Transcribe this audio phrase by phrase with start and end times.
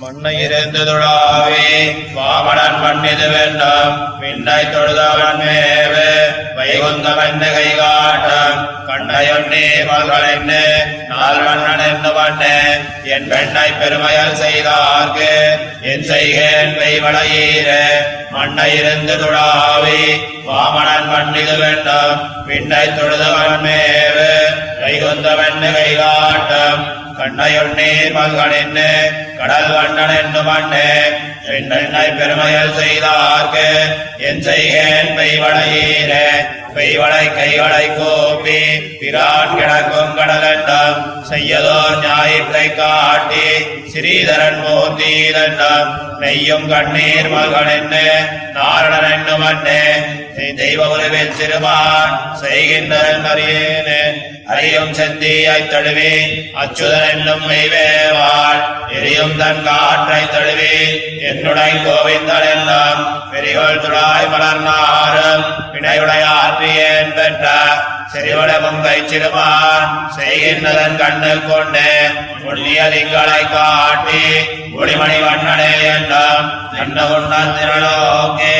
[0.00, 1.64] முன்னை இருந்து தொழாவே.
[2.16, 6.10] வாமனன் மண்ணிது வேண்டாம் விண்ணை தொழுதவன் மேவு.
[6.56, 10.52] வைகுந்தவன் கை காட்டம் கண்ணையொன்னே மகள் என்ன
[11.08, 15.32] நாள் மன்னன் என்ன பண்ணு என் பெண்ணை பெருமையால் செய்தார்க்கு.
[15.82, 17.68] என் செய்கேன் பெய்வளையீர
[18.30, 20.00] மண்ணை இருந்து தொழாவே.
[20.46, 24.30] வாமனன் மண்ணிது வேண்டாம் விண்ணை தொழுதவன் மேவு.
[24.80, 28.78] வைகுந்தவன் கை காட்டம் கண்ணையொன்னீர் மல்கள் என்ன
[29.38, 30.86] கடல் வண்ணன் என்று மண்ணு
[31.70, 33.66] பெண்ணை பெருமையல் செய்தார்க்கு
[34.28, 36.12] என் செய்கேன் பெய்வளையீர
[36.74, 38.58] பெய்வடை கைவடை கோப்பி
[39.00, 43.46] பிரான் கிடக்கும் கடல் என்றும் செய்யதோர் ஞாயிற்றை காட்டி
[43.92, 45.90] ஸ்ரீதரன் மூர்த்தீதன்னம்
[46.20, 47.94] நெய்யும் கண்ணீர் மகன் என்ன?
[48.54, 49.80] நாரணன் என்று
[50.36, 54.02] நீ தெய்வ உருவில் சிறுமான் செய்கின்றன் அறியேனே
[54.46, 56.12] அறியும் செந்தியாய் தழுவி
[56.54, 58.60] அச்சுதன் என்னும் மெய்வேவாள்
[58.92, 60.74] எரியும் தன் காற்றை தழுவி
[61.20, 63.00] என்னுடை கோவிந்தன் எல்லாம்.
[63.32, 67.46] பெரியோள் துழாய் மலர்நாரும் வினையுடையாற்றியேன் பெற்ற
[68.12, 68.98] செறிவட முங்கை
[70.16, 71.86] செய்கின்றதன் கண்ணு கொண்டு
[72.42, 74.22] புள்ளியலிங்களை காட்டி
[74.78, 78.54] ஒளிமணி வண்ணனே என்னும் நன்ன உண்ணன் திரளோக்கே.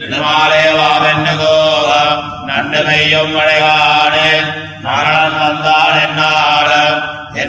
[0.00, 4.28] நிர்மாலே வாவென்னு கோகம் நன்று மெய்யும் மழைகானே
[4.82, 6.63] மரணம் வந்தான் என்னாலும்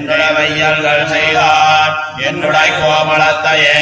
[0.07, 1.93] என்னுடைய வையல்கள் செய்தான்
[2.25, 3.77] என்னுடைய கோமளத்தையே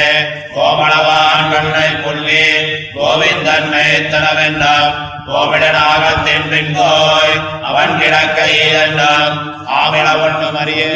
[0.53, 2.45] கோமளவான் கண்ணை புள்ளி
[2.93, 4.93] கோவிந்தன் மேத்தனவென்னம்
[5.27, 9.35] கோவிடனாக தென்பின் கோய் அவன் கிடக்கையில் என்றாம்
[9.77, 10.93] ஆமிள ஒன்றும் அறியே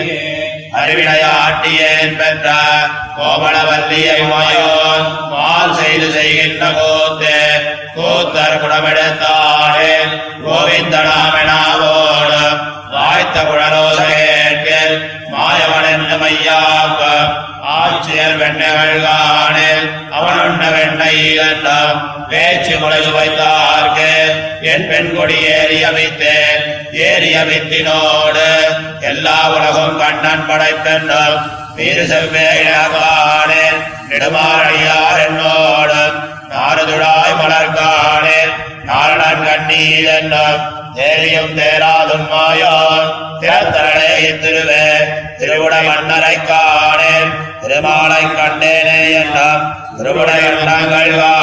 [0.78, 2.48] அறிவினையாட்டியேன் பெற்ற
[3.18, 7.38] கோமளவல்லியை வாயோன் மால் செய்து செய்கின்ற கோத்தே
[7.98, 9.94] கூத்தர் குடமெடுத்தானே
[10.48, 12.42] கோவிந்தனாமெனாவோடு
[12.94, 14.27] வாய்த்த குழலோசையே
[16.28, 17.30] மாயவன்
[17.74, 21.14] ஆட்சியர் வெண்ணகள் காணில் அவன் உண்ட வெண்ணை
[22.30, 24.10] பேச்சு முளைவு வைத்தார்க்கு
[24.62, 26.64] என் பெண் கொடி ஏறி அமைத்தேன்
[27.04, 28.48] ஏறி அமைத்தினோடு
[29.02, 31.38] எல்லா உலகம் கண்ணன் படைத்தென்றும்.
[31.76, 33.80] வீர செவ்வேழகானேன்
[34.10, 36.02] நெடுமாறடியார் என்னோடு
[36.52, 38.54] நாரதுழாய் மலர்கானேன்
[38.86, 40.64] நாரணன் கண்ணீர் என்னும்
[40.98, 43.10] தேவியும் தேராதும் மாயான்.
[43.42, 44.12] திறத்தரளே
[44.44, 44.86] திருவே
[45.40, 47.32] திருவுடை மன்னரை காணேன்.
[47.62, 49.64] திருமாலை கண்டேனே என்னும்
[49.98, 51.37] திருவுடை மன்னங்கள் காணேன்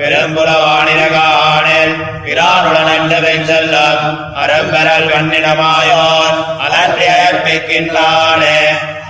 [0.00, 1.92] பறக்கும்
[2.24, 4.04] பிரானுடன் என்றவை செல்லும்
[4.42, 8.56] அரும்பெறல் வன்னிடமாயோன் அலற்றி அயற்பிக்கின்றானே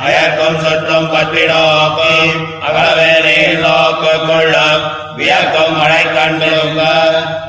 [0.05, 2.17] அயற்கும் சுற்றும் பற்றி நோக்கி
[2.67, 4.84] அகலவே நீர் நோக்கு கொள்ளும்.
[5.17, 6.83] வியக்கும் மழை கண்டிருங்க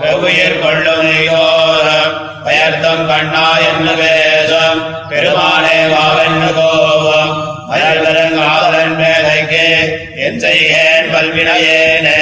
[0.02, 2.16] வெவ்வுயிர் கொள்ளும் நீயோரம்
[2.46, 7.34] பயர்த்தம் கண்ணா என்று வேதம் பெருமானே வாவென்று கோபம்.
[7.70, 9.68] மயல் பெருங்காதலன் மேதைக்கு
[10.16, 12.20] என் செய்கேன் பல்வினையேனே.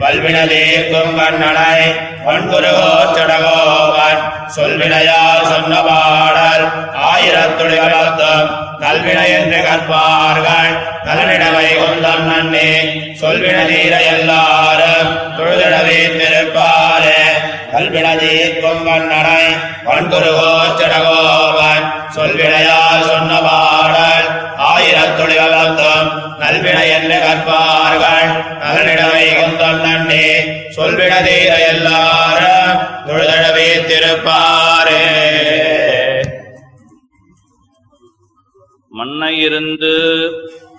[0.00, 1.82] வல்வினதீர்க்கும் கண்ணனை
[2.24, 4.22] பொன்குருகோச்சடகோவன்
[4.56, 6.64] சொல்வினையால் சொன்ன பாடல்
[7.10, 8.48] ஆயிரத்துடையத்தும்
[8.80, 10.72] கல்வினை என்று கற்பார்கள்
[11.04, 12.68] நலனிடவை கொந்தம் நன்னே.
[13.20, 17.20] சொல்வின நீர எல்லாரும் தொழுதிடவே திருப்பாரே.
[17.72, 19.44] கல்வினதீர்க்கும் கண்ணனை
[19.84, 21.84] பொன்குருகோச்சடகோவன்
[22.16, 24.19] சொல்வினையால் சொன்ன பாடல்
[24.80, 28.28] ஆயிரத்துடையத்தும் நல்வினை என்று கற்பார்கள்.
[28.60, 30.40] நலனிடவை கொந்தம் நன்றி.
[30.76, 35.02] சொல்விட தீர எல்லாரும் தொழுதடவே திருப்பாரே.
[38.88, 40.30] மண்ணை இருந்து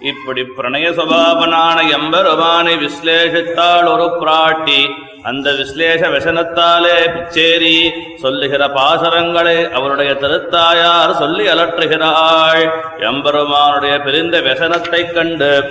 [0.01, 4.89] இப்படி பிரணய சுபாவனான எம்பெருமானை விஸ்லேஷித்தாள் ஒரு பிராட்டி
[5.23, 12.69] அந்த விஸ்லேஷ வசனத்தாலே பிச்சேரி சொல்லுகிற பாசரங்களை அவருடைய திருத்தாயார் சொல்லி அலற்றுகிறாள்.
[12.99, 15.63] எம்பெருமானுடைய பிரிந்த வசனத்தைக் கண்டு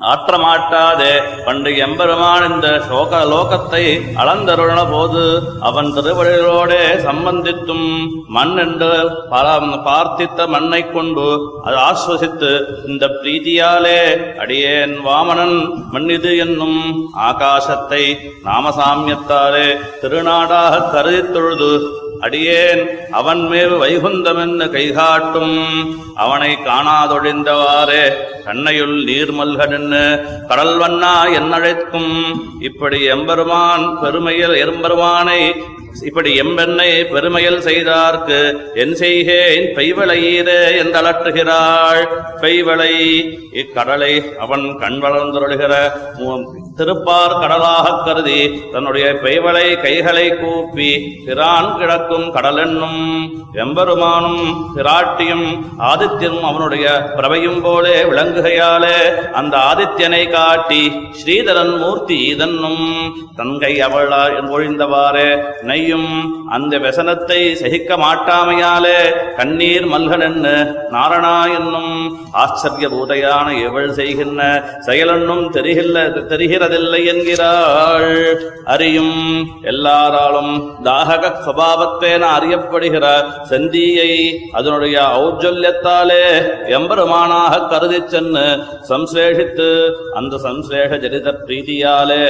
[0.00, 1.12] ஆற்றமாட்டாதே.
[1.46, 3.82] பண்டு எம்பெருமான் இந்த சோக லோகத்தை
[4.16, 5.22] அளந்தருள போது
[5.60, 7.86] அவன் திருவடிகளோடே சம்பந்தித்தும்
[8.26, 8.90] மண் என்று
[9.30, 9.46] பல
[9.84, 11.26] பார்த்தித்த மண்ணை கொண்டு
[11.64, 12.50] அது ஆஸ்வசித்து
[12.86, 13.98] இந்த பிரீதியாலே
[14.38, 15.58] அடியேன் வாமனன்
[15.90, 16.80] மண்ணிது என்னும்
[17.20, 18.04] ஆகாசத்தை
[18.44, 19.66] நாமசாமியத்தாலே
[20.02, 21.72] திருநாடாக கருதித் தொழுது
[22.20, 25.56] அடியேன் அவன் மேல் வைகுந்தமென்னு கைகாட்டும்?
[26.14, 28.14] அவனை காணாதொழிந்தவாறே
[28.44, 32.40] கண்ணையுள் நீர்மல்கன்னு கடல் வண்ணா என்னழைக்கும்?
[32.60, 35.64] இப்படி எம்பெருமான் பெருமையில் எம்பெருமானை
[36.02, 42.04] இப்படி எம்பெண்ணை பெருமையில் செய்தார்க்கு என் செய்கேன் பெய்வளையீரே என்றலற்றுகிறாள்.
[42.40, 42.94] பெய்வளை
[43.52, 45.92] இக்கடலை அவன் கண் வளர்ந்தருளுகிற
[46.76, 57.60] திருப்பார் கடலாகக் கருதி தன்னுடைய பெய்வளை கைகளை கூப்பி பிரான் கிடக்கும் கடலென்னும் எம்பெருமானும் பிராட்டியும் ஆதித்யனும் அவனுடைய பிரபையும்
[57.60, 58.96] போலே விளங்குகையாலே
[59.32, 60.92] அந்த ஆதித்யனை காட்டி
[61.24, 62.84] ஸ்ரீதரன் மூர்த்தி இதன்னும்
[63.36, 64.08] தங்கை அவள்
[64.50, 65.36] ஒழிந்தவாறே
[65.84, 66.10] நீயும்
[66.56, 68.98] அந்த வசனத்தை சகிக்க மாட்டாமையாலே
[69.38, 70.52] கண்ணீர் மல்கனென்னு
[70.94, 71.94] நாரணா என்னும்
[72.42, 74.42] ஆச்சரிய பூதையான எவள் செய்கின்ற
[74.86, 75.96] செயலென்னும் தெரிகில்ல
[76.32, 78.12] தெரிகிறதில்லை என்கிறாள்.
[78.74, 79.16] அறியும்
[79.72, 80.52] எல்லாராலும்
[80.86, 83.06] தாகக சுபாவத்தேன அறியப்படுகிற
[83.50, 84.10] செந்தியை
[84.58, 86.24] அதனுடைய ஔஜல்யத்தாலே
[86.78, 88.46] எம்பெருமானாக கருதி சென்று
[88.90, 89.68] சம்சேஷித்து
[90.20, 92.24] அந்த சம்சேஷ ஜனித பிரீதியாலே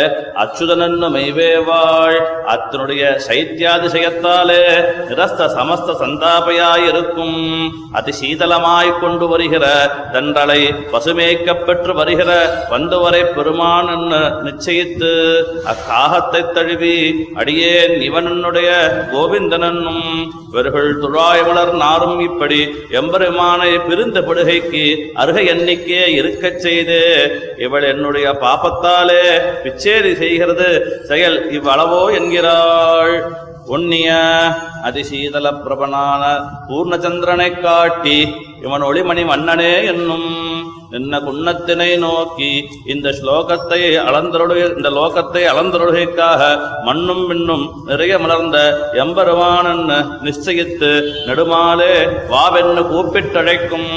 [0.44, 2.20] அச்சுதனன்னு மெய்வேவாள்.
[2.54, 7.69] அத்தனுடைய சை சைத்தியாதிசயத்தாலே நிரஸ்த சமஸ்த சந்தாபையாயிருக்கும்.
[7.94, 13.88] அதிசீதளமாய் கொண்டு வருகிற தண்டலை பசுமேக்கப் பெற்று வருகிற வந்தவரை பெருமான்
[14.44, 18.70] நிச்சயித்து அக்காகத்தை தழுவி அடியேன் இவனுடைய
[19.12, 27.31] கோவிந்தனன்னும் இவர்கள் துழாய்மலர் நாரும் இப்படி எம்பெருமானை பிரிந்த படுகைக்கு அருக எண்ணிக்கே இருக்கச் செய்து.
[27.58, 31.00] இவள் என்னுடைய பாப்பத்தாலே பிச்சேரி செய்கிறது.
[31.05, 33.33] செயல் இவ்வளவோ என்கிறாள்.
[33.66, 34.08] உன்னிய
[34.84, 36.22] அதிசீதல பிரபனான
[36.69, 38.19] பூர்ணச்சந்திரனைக் காட்டி
[38.61, 40.28] இவன் ஒளிமணி மன்னனே என்னும்
[40.94, 42.50] நின்ன குன்னத்தினை நோக்கி
[42.94, 46.43] இந்த ஸ்லோகத்தை அளந்தருடைய இந்த லோகத்தை அளந்தருடைக்காக
[46.88, 48.58] மண்ணும் மின்னும் நிறைய மலர்ந்த
[49.02, 49.85] எம்பெருமானன்
[50.26, 50.91] நிச்சயித்து
[51.29, 51.94] நெடுமாலே
[52.32, 53.91] வாவென்னு கூப்பிட்டழைக்கும்.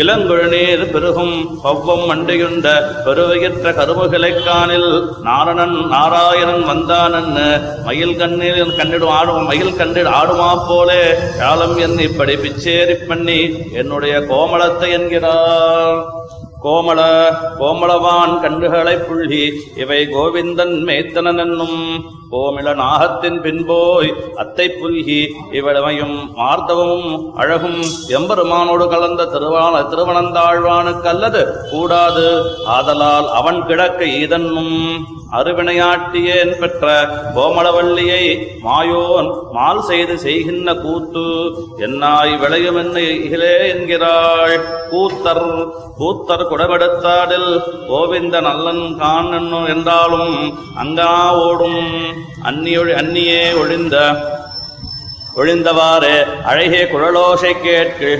[0.00, 2.66] இளங்குழநீர் பெருகும் பவ்வம் மண்டியுண்ட
[3.06, 4.90] பெருவயிற்ற கருவுகளைக்கானில்
[5.28, 7.46] நாரணன் நாராயணன் வந்தானன்னு
[7.88, 11.02] மயில் கண்ணில் கண்டிடும் ஆடும் மயில் கண்டில் ஆடுமா போலே
[11.40, 13.40] காலம் என் இப்படி பிச்சேரி பண்ணி
[13.82, 15.98] என்னுடைய கோமளத்தை என்கிறார்.
[16.62, 17.00] கோமள
[17.58, 19.42] கோமளவான் கண்டுகளை புள்ளி
[19.76, 21.78] இவை கோவிந்தன் மேத்தனன் என்னும்
[22.32, 24.10] கோமிள நாகத்தின் பின்போய்
[24.42, 25.20] அத்தை புல்கி
[25.58, 27.10] இவளமையும் மார்த்தவமும்
[27.42, 27.80] அழகும்
[28.18, 32.26] எம்பெருமானோடு கலந்த திருவான திருவனந்தாழ்வானுக்கு அல்லது கூடாது
[32.76, 34.74] ஆதலால் அவன் கிடக்க ஈதன்னும்
[35.38, 36.84] அருவினையாட்டியேன் பெற்ற
[37.36, 38.22] கோமளவள்ளியை
[38.66, 41.24] மாயோன் மால் செய்து செய்கின்ற கூத்து
[41.86, 44.56] என்னாய் விளையும் என்ன இகிலே என்கிறாள்.
[44.92, 45.44] கூத்தர்
[45.98, 47.50] கூத்தர் குடமெடுத்தாடில்
[47.88, 49.32] கோவிந்த நல்லன் கான்
[49.74, 50.34] என்றாலும்
[50.82, 51.12] அங்கா
[51.46, 51.82] ஓடும்.
[52.42, 53.96] அந்நியொழி அந்நியே ஒழிந்த
[55.36, 58.12] ஒழிந்தவாறு அழகிய குழலோசை கேட்கு.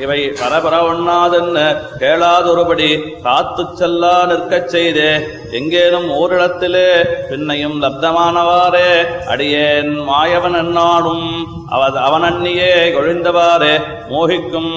[0.00, 1.66] இவை பரபர ஒண்ணாதென்னு
[2.00, 2.88] கேளாதொருபடி
[3.24, 5.10] காத்துச் செல்லா நிற்கச் செய்தே.
[5.52, 6.88] எங்கேனும் ஓரிடத்திலே
[7.30, 8.88] பின்னையும் லப்தமானவாறே
[9.26, 11.26] அடியேன் மாயவன் என்னாடும்
[11.68, 13.74] அவ அவனன்னியே ஒழிந்தவாறே
[14.10, 14.72] மோகிக்கும்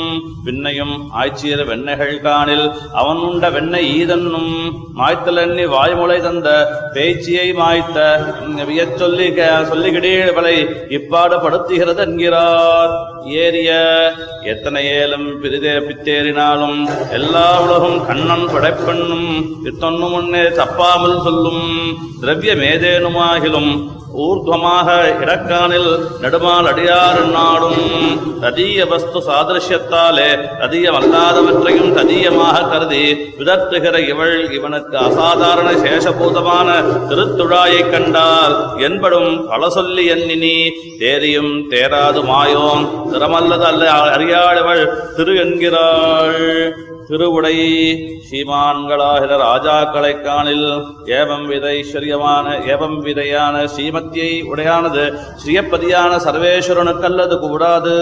[0.46, 4.52] பின்னையும் ஆய்ச்சியர் வெண்ணைகள் காணில் அவன் உண்ட வெண்ணை ஈதன்னும்
[5.00, 6.50] மாய்த்தலெண்ணி வாய்மொழி தந்த
[6.94, 7.98] பேச்சியை மாய்த்த
[8.70, 9.28] வியச் சொல்லி
[9.70, 10.56] சொல்லிகிடீழவளை
[10.90, 12.94] இப்பாடு படுத்துகிறது என்கிறார்.
[13.26, 13.72] ஏறிய
[14.44, 16.78] எத்தனை ஏலும் பிரிதே பித்தேறினாலும்
[17.12, 19.30] எல்லா உலகும் கண்ணன் படைப்பெண்ணும்
[19.64, 21.64] இத்தொன்னு முன்னே தப்பாமல் சொல்லும்
[22.22, 23.72] திரவியமேதேனுமாகிலும்
[24.24, 24.88] ஊர்துவமாக
[25.24, 25.90] இடக்கானில்
[26.22, 27.84] நெடுமால் அடியாறு நாடும்
[28.42, 30.28] ததீய வஸ்து சாதிருஷ்யத்தாலே
[30.62, 33.04] ததீயமல்லாதவற்றையும் ததீயமாக கருதி
[33.40, 36.68] விதற்றுகிற இவள் இவனுக்கு அசாதாரண சேஷபூதமான
[37.10, 40.56] திருத்துழாயைக் கண்டால் என்படும் பல சொல்லி எண்ணினி
[41.00, 44.86] தேரியும் தேராது மாயோன் திறமல்லது அல்ல அறியாளவள்
[45.18, 46.42] திரு என்கிறாள்.
[47.10, 47.56] திருவுடை
[48.26, 50.68] ஸ்ரீமான்களாகிற ராஜாக்களை காணில்
[51.06, 51.68] ஏவம் வித
[52.74, 55.04] ஏவம் விதையான ஸ்ரீமத்தியை உடையானது
[55.44, 57.96] ஸ்ரீயப்பதியான சர்வேஸ்வரனுக்கல்லது கூடாது.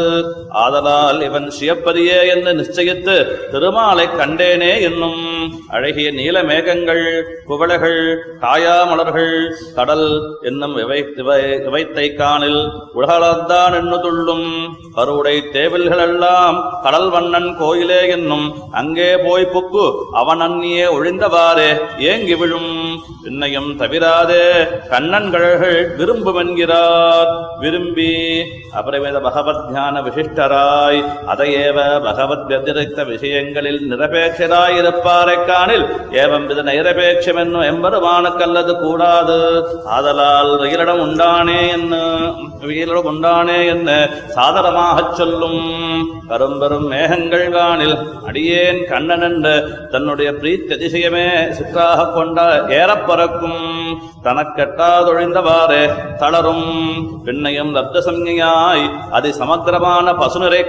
[0.50, 3.16] ஆதலால் இவன் ஸ்ரீயப்பதியே என்று நிச்சயித்து
[3.52, 5.22] திருமாலை கண்டேனே என்னும்
[5.68, 7.04] அழகிய நீல மேகங்கள்
[7.48, 8.02] குவளைகள்
[8.42, 9.34] காயாமலர்கள்
[9.76, 10.08] கடல்
[10.42, 11.00] என்னும் இவை
[11.68, 12.62] இவைத்தை காணில்
[12.96, 14.48] உலகளத்தான் என்று துள்ளும்.
[14.96, 18.48] கருவுடை தேவில்கள் எல்லாம் கடல் வண்ணன் கோயிலே என்னும்.
[18.72, 21.70] அங்கே போய் புக்கு அவன் அந்நியே ஒழிந்தவாறே
[22.12, 22.72] ஏங்கி விழும்.
[23.24, 24.50] பின்னையும் தவிராதே
[24.90, 27.46] கண்ணன்கழல்கள் விரும்புமென்கிறார்.
[27.60, 28.16] விரும்பி
[28.76, 38.80] அபரிமித பகவத் தியான விசிஷ்டராய் அதையேவ பகவத் வத்திரிக்த விஷயங்களில் நிரபேட்சராயிருப்பாரைக் காணில் ஏவம் வித நிரபேட்சம் என்னும் எம்பெருமானுக்கல்லது
[38.80, 39.66] கூடாது.
[39.86, 41.96] ஆதலால் வெயிலிடம் உண்டானே என்ன
[42.62, 45.97] வெயிலிடம் உண்டானே என்ன சாதனமாகச் சொல்லும்
[46.28, 47.96] கரும்பெரும் மேகங்கள் காணில்
[48.26, 49.54] அடியேன் கண்ணன் என்று
[49.92, 52.40] தன்னுடைய பிரீத்தி அதிசயமே சுற்றாக கொண்ட
[52.78, 53.62] ஏறப் பறக்கும்
[54.26, 55.84] தனக்கெட்டாதொழிந்தவாறே
[56.22, 56.70] தளரும்.
[57.26, 60.64] பின்னையும் தப்த சம்ஞையாய் அதை சமக்கிரமான பசுநரை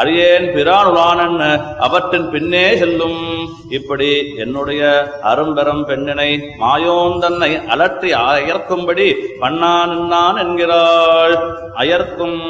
[0.00, 1.40] அரியேன் பிரானுலானன்
[1.78, 3.20] அவற்றின் பின்னே செல்லும்.
[3.68, 4.82] இப்படி என்னுடைய
[5.22, 6.30] அரும்பெரும் பெண்ணினை
[6.60, 9.06] மாயோந்தன்னை அலற்றி அயர்க்கும்படி
[9.40, 11.36] பண்ணான் நான் என்கிறாள்.
[11.82, 12.40] அயர்க்கும்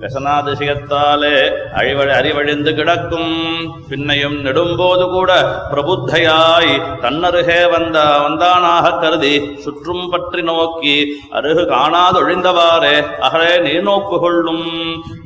[0.00, 1.36] விசனாதிசயத்தாலே
[1.78, 3.32] அழிவழி அறிவழிந்து கிடக்கும்.
[3.90, 5.30] பின்னையும் நெடும்போது கூட
[5.72, 6.72] பிரபுத்தையாய்
[7.02, 10.96] தன்னருகே வந்த வந்தானாக கருதி சுற்றும் பற்றி நோக்கி
[11.32, 14.66] அருகு காணாதொழிந்தவாறே அகலே நீர் நோக்கு கொள்ளும்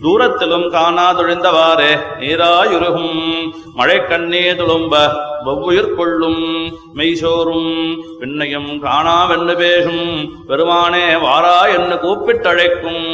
[0.03, 3.19] தூரத்திலும் காணாதொழிந்தவாறே நீராயுருகும்.
[3.75, 4.95] மழை கண்ணே துளும்ப
[5.45, 6.43] வவ்வுயிர் கொள்ளும்.
[6.95, 7.69] மெய்சோறும்
[8.21, 10.07] பின்னையும் காணாவென்று பேசும்.
[10.49, 13.05] பெருமானே வாரா என்று கூப்பிட்டழைக்கும்.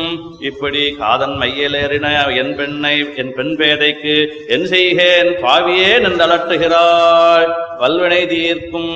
[0.40, 4.16] இப்படி காதன் மையலேறின என் பெண்ணை என் பெண் பேதைக்கு
[4.48, 7.65] என் செய்கேன் பாவியே நின்றலட்டுகிறாள்.
[7.80, 8.92] வல்வினை தீர்க்கும்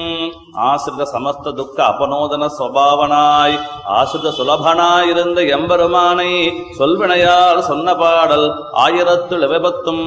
[0.69, 3.57] ஆசிரித சமஸ்த துக்க அபனோதன சுவாவனாய்
[3.99, 6.31] ஆசிரித சுலபனாயிருந்த எம்பெருமானை
[6.79, 8.47] சொல்வினையால் சொன்ன பாடல்
[8.85, 10.05] ஆயிரத்து விபத்தும்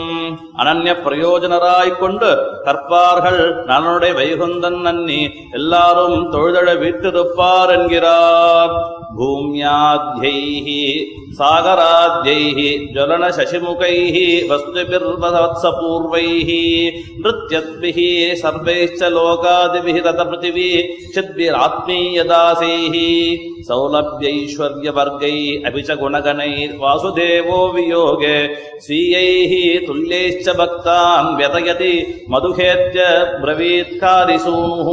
[0.58, 2.32] அனன்ய பிரயோஜனராய் கொண்டு
[2.66, 8.76] கற்பார்கள் நலனுடைய வைகுந்தன் நன்னி எல்லாரும் தொழுதழ விட்டிருப்பார் என்கிறார்.
[9.18, 10.38] பூமியாத்யை
[11.34, 16.50] सागराद्यैः ज्वलनशशिमुखैः वस्तुभिर्वत्सपूर्वैः
[17.22, 22.96] नृत्यद्भिः, सर्वैश्च लोकादिभिः ततपृथिवी चिद्भिरात्मीयदासैः
[23.68, 33.04] सौलभ्यैश्वर्यवर्गैः अपि च गुणगणैर्वासुदेवो वियोगे, स्वीयैः तुल्यैश्च भक्तान् व्यतयति मधुहेत्य
[33.42, 34.90] ब्रवीत्कारिसूनुः